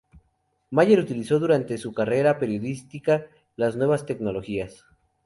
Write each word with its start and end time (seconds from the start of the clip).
Meyer 0.71 0.97
utilizó 0.99 1.37
durante 1.37 1.77
su 1.77 1.93
carrera 1.93 2.39
periodística 2.39 3.27
las 3.55 3.75
nuevas 3.75 4.03
tecnologías. 4.07 4.83